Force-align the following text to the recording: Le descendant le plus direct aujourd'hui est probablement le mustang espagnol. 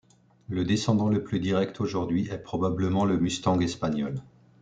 Le 0.49 0.65
descendant 0.65 1.09
le 1.09 1.21
plus 1.23 1.39
direct 1.39 1.79
aujourd'hui 1.79 2.27
est 2.31 2.39
probablement 2.39 3.05
le 3.05 3.19
mustang 3.19 3.59
espagnol. 3.59 4.15